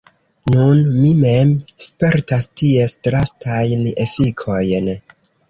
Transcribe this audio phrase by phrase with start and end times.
[0.51, 1.51] Nun mi mem
[1.87, 4.91] spertas ties drastajn efikojn.